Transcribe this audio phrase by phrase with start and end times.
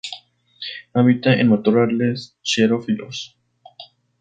[0.95, 3.37] Habita en matorrales xerófilos.